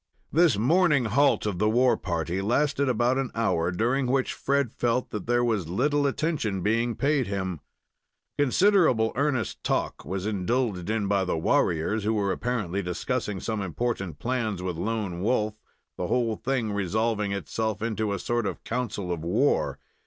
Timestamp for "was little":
5.43-6.07